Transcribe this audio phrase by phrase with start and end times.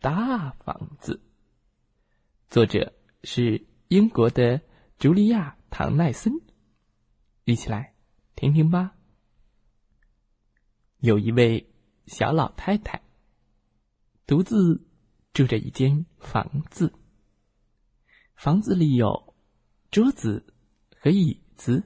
[0.00, 1.20] 大房子。
[2.48, 4.60] 作者是英国的
[4.98, 6.32] 茱莉亚·唐奈森，
[7.44, 7.94] 一起来
[8.36, 8.94] 听听吧。
[10.98, 11.72] 有一位
[12.06, 13.02] 小老太太，
[14.26, 14.86] 独自
[15.32, 16.92] 住着一间房子。
[18.34, 19.34] 房子里有
[19.90, 20.54] 桌子
[20.96, 21.82] 和椅子，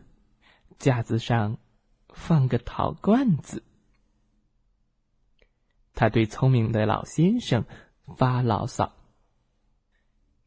[0.78, 1.58] 架子上
[2.10, 3.64] 放个陶罐子。
[5.94, 7.64] 他对聪明的老先生
[8.16, 8.92] 发牢骚：“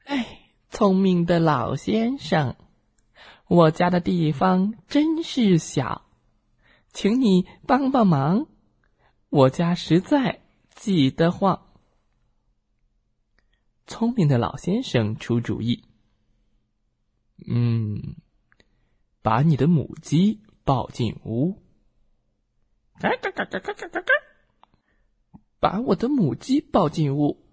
[0.06, 2.56] 哎，聪明的老先生，
[3.48, 6.06] 我家的地方真是小，
[6.92, 8.48] 请你帮帮忙，
[9.30, 11.62] 我家实在挤得慌。”
[13.88, 15.84] 聪明的老先生出主意
[17.48, 18.16] ：“嗯，
[19.22, 21.62] 把你的母鸡抱进屋。”
[23.00, 24.14] 嘎嘎嘎嘎嘎嘎嘎。
[25.60, 27.45] 把我的母鸡抱进屋，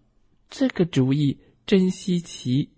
[0.55, 2.71] 这个主意真稀奇。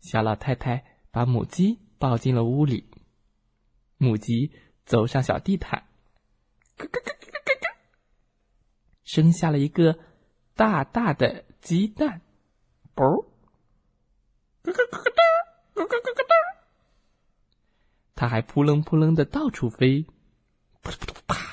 [0.00, 2.88] 小老太太把母鸡抱进了屋里，
[3.98, 4.50] 母鸡
[4.86, 5.84] 走上小地毯，
[6.78, 7.76] 咯咯咯咯咯咯，
[9.04, 9.98] 生下了一个
[10.54, 12.22] 大大的鸡蛋，
[12.94, 15.22] 啵，咯咯咯咯哒，
[15.74, 16.34] 咯咯咯咯哒，
[18.14, 20.06] 它还扑棱扑棱的到处飞，
[20.80, 21.43] 扑通扑通啪。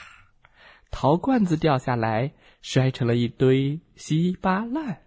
[1.02, 2.34] 陶罐子掉下来。
[2.62, 5.02] 摔成了一堆稀巴烂。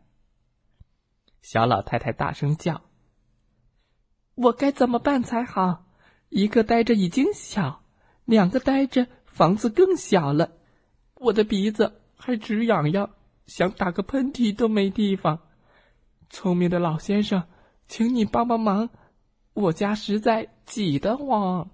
[1.41, 2.83] 小老太太大声叫
[4.35, 5.87] ：“我该怎么办才好？
[6.31, 7.85] 一个呆着已经小，
[8.25, 10.51] 两个呆着房子更小了。
[11.15, 13.11] 我的鼻子还直痒痒，
[13.47, 15.39] 想打个喷嚏都没地方。
[16.29, 17.45] 聪明的老先生，
[17.87, 18.91] 请你帮帮忙，
[19.53, 21.71] 我家实在挤得慌。”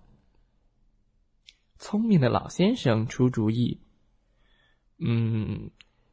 [1.81, 3.81] 聪明的老先生出主意。
[5.01, 5.71] 嗯，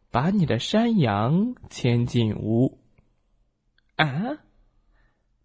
[0.09, 2.79] 把你的山羊牵进屋。
[3.97, 4.39] 啊，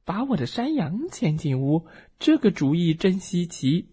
[0.04, 1.86] 把我的山羊牵进屋，
[2.18, 3.88] 这个主意真稀奇。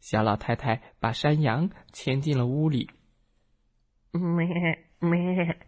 [0.00, 2.90] 小老太太把山羊牵进了屋里。
[4.12, 5.58] 咩咩，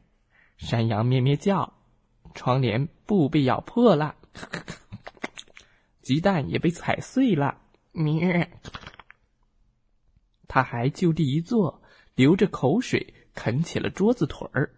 [0.57, 1.75] 山羊咩咩叫，
[2.35, 4.17] 窗帘布被咬破了，
[6.01, 7.61] 鸡蛋也被踩碎了。
[7.93, 8.51] 咩，
[10.49, 11.83] 他还就地一坐。
[12.17, 14.71] 流着口水啃起了桌子腿儿，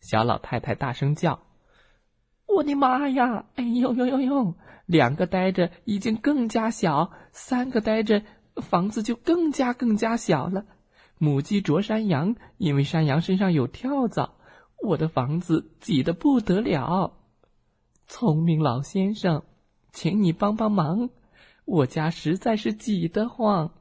[0.00, 1.46] 小老太太大声叫
[2.46, 3.46] ：“我的妈呀！
[3.54, 4.54] 哎呦呦呦呦！
[4.84, 8.22] 两个呆着已经更加小，三个呆着
[8.56, 10.66] 房子就更加更加小了。
[11.16, 14.34] 母鸡啄山羊，因为山羊身上有跳蚤，
[14.82, 17.16] 我的房子挤得不得了。
[18.06, 19.42] 聪明老先生，
[19.90, 21.08] 请你帮帮忙。”
[21.64, 23.74] 我家实在是挤得慌。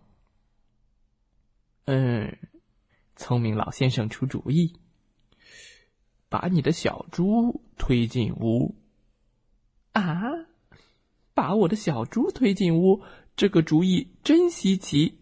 [1.86, 2.38] 嗯，
[3.16, 4.80] 聪明老先生出主意，
[6.30, 8.76] 把你的小猪推进屋。
[9.92, 10.22] 啊，
[11.34, 13.04] 把我的小猪推进屋，
[13.36, 15.20] 这个主意真稀奇。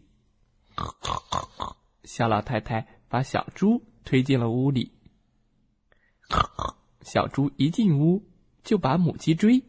[2.04, 4.92] 小老太太把小猪推进了屋里。
[7.02, 8.24] 小猪一进屋
[8.64, 9.64] 就把母鸡追。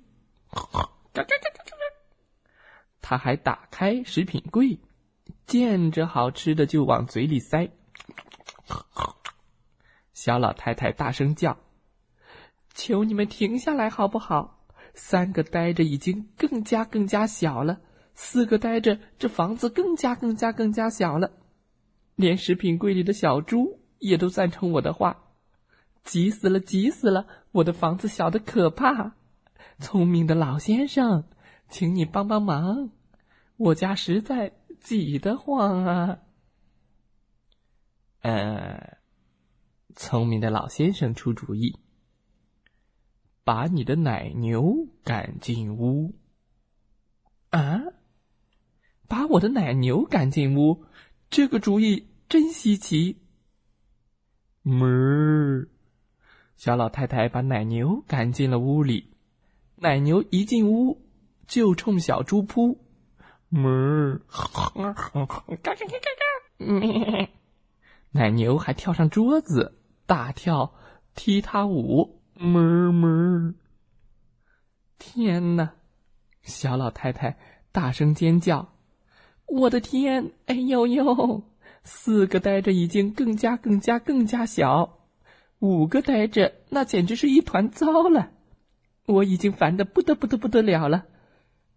[3.03, 4.79] 他还打开食品柜，
[5.45, 7.69] 见着好吃的就往嘴里塞。
[10.15, 11.59] 小老太太大声叫
[12.73, 14.65] ：“求你们停下来好不好？
[14.95, 17.81] 三个呆着已经更加更加小了，
[18.15, 21.33] 四个呆着这房子更加更加更加小了，
[22.15, 25.25] 连食品柜里的小猪也都赞成我的话。
[26.05, 27.27] 急死了，急死了！
[27.53, 29.15] 我的房子小的可怕。
[29.79, 31.25] 聪明的老先生。”
[31.73, 32.91] 请你帮帮忙，
[33.57, 36.19] 我家实在挤得慌啊！
[38.21, 38.99] 呃，
[39.97, 41.79] 聪明的老先生出主意，
[43.43, 46.15] 把你的奶牛赶进屋。
[47.49, 47.81] 啊，
[49.09, 50.85] 把我的奶牛赶进屋，
[51.31, 53.17] 这个主意真稀奇。
[54.63, 55.69] 哞，
[56.55, 59.15] 小老太太把奶牛赶进了屋里，
[59.77, 61.02] 奶牛一进屋。
[61.53, 62.79] 就冲小猪扑，
[63.51, 64.19] 哞！
[64.27, 64.95] 嘎嘎
[65.63, 67.29] 嘎嘎嘎！
[68.13, 69.77] 奶牛还跳上桌子，
[70.07, 70.73] 大跳
[71.15, 73.53] 踢踏舞，哞哞。
[74.99, 75.73] 天哪！
[76.41, 77.37] 小老太太
[77.71, 78.73] 大声尖叫
[79.45, 80.33] ：“我的天！
[80.47, 81.43] 哎呦呦！
[81.85, 85.01] 四个呆着已经更加、更加、更加小，
[85.59, 88.31] 五个呆着那简直是一团糟了。
[89.05, 91.05] 我已经烦得不得不得不得了了。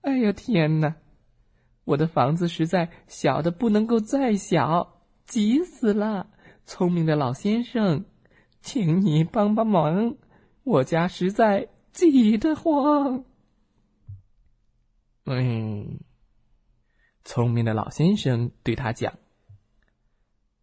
[0.06, 0.96] 哎呀天哪！
[1.84, 6.30] 我的房子实在小的不能够再小，急死了！
[6.63, 8.06] 聪明的老先生，
[8.62, 10.16] 请你帮帮忙，
[10.63, 13.25] 我家实在挤得慌。”
[15.25, 16.00] 嗯，
[17.24, 19.18] 聪明的老先生对他讲：“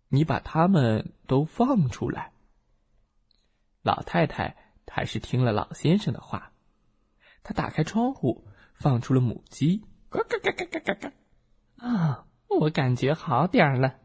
[0.08, 2.30] 你把他们都放出来。”
[3.82, 4.56] 老太太
[4.86, 6.52] 还是听了老先生的话，
[7.42, 9.84] 她打开窗户，放出了母鸡。
[10.08, 11.12] 嘎嘎嘎嘎嘎嘎嘎！
[11.76, 13.98] 啊，我感觉好点儿了，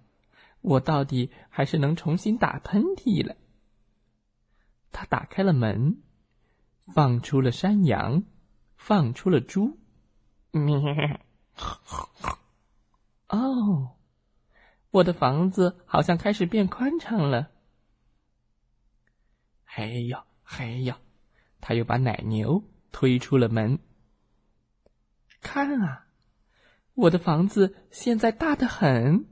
[0.62, 3.36] 我到底还是能重新打喷嚏了。
[4.92, 6.02] 他打开了门，
[6.88, 8.24] 放出了山羊，
[8.78, 9.78] 放出了猪。
[10.52, 11.22] 咩！
[13.28, 13.98] 哦，
[14.92, 17.52] 我的房子好像开始变宽敞了。
[19.66, 20.96] 嘿呦嘿呦，
[21.60, 23.80] 他又把奶牛推出了门。
[25.47, 26.07] 看啊，
[26.94, 29.27] 我的房子现在大得很。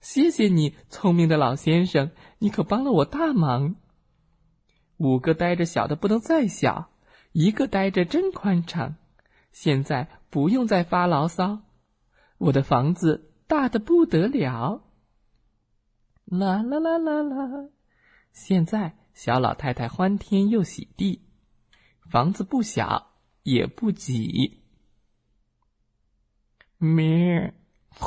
[0.00, 3.76] 谢谢你，聪明的老先生，你可帮了我大忙。
[4.96, 6.90] 五个呆着小的不能再小，
[7.30, 8.96] 一个呆着真宽敞。
[9.52, 11.60] 现在不用再发牢骚，
[12.38, 14.82] 我的房子大的不得了。
[16.24, 17.68] 啦啦啦啦啦！
[18.32, 21.22] 现在小老太太欢天又喜地，
[22.10, 23.12] 房子不小
[23.44, 24.65] 也不挤。
[26.78, 27.54] 咩，
[27.98, 28.06] 嘎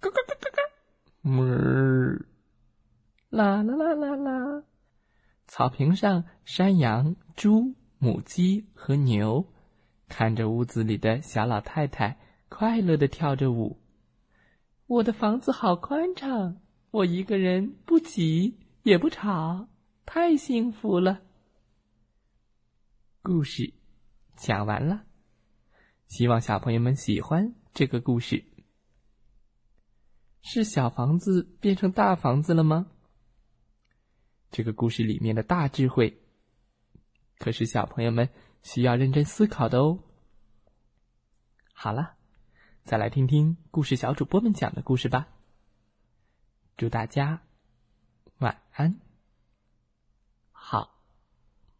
[0.00, 0.62] 嘎嘎嘎嘎，
[1.22, 2.24] 哞，
[3.30, 4.64] 啦啦啦啦啦！
[5.46, 9.46] 草坪上，山羊、猪、母鸡和牛。
[10.08, 12.18] 看着屋子里的小老太太
[12.50, 13.78] 快乐的跳着舞，
[14.86, 16.60] 我的房子好宽敞，
[16.90, 19.68] 我一个人不挤也不吵，
[20.04, 21.22] 太幸福了。
[23.22, 23.72] 故事
[24.36, 25.04] 讲完了，
[26.08, 28.44] 希望小朋友们喜欢这个故事。
[30.42, 32.86] 是小房子变成大房子了吗？
[34.50, 36.22] 这个故事里面的大智慧，
[37.38, 38.28] 可是小朋友们。
[38.62, 40.04] 需要认真思考的哦。
[41.72, 42.14] 好了，
[42.84, 45.26] 再来听听故事小主播们讲的故事吧。
[46.76, 47.42] 祝大家
[48.38, 49.00] 晚安，
[50.52, 51.02] 好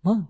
[0.00, 0.26] 梦。